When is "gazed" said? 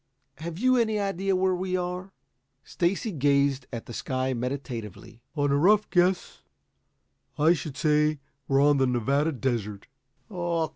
3.11-3.67